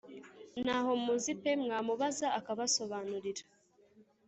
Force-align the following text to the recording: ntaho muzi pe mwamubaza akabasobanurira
ntaho 0.63 0.91
muzi 1.03 1.31
pe 1.41 1.51
mwamubaza 1.63 2.27
akabasobanurira 2.39 3.43